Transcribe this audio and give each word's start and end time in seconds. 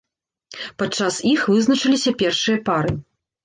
Падчас 0.83 1.19
іх 1.33 1.45
вызначаліся 1.53 2.17
першыя 2.25 2.57
пары. 2.71 2.99